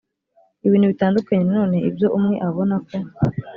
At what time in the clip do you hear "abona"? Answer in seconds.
2.47-2.75